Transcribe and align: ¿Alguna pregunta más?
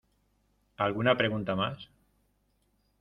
¿Alguna 0.77 1.15
pregunta 1.15 1.53
más? 1.55 1.77